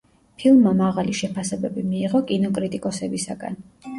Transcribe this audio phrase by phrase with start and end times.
[0.43, 3.63] ფილმმა მაღალი შეფასებები მიიღო კინოკრიტიკოსებისაგან.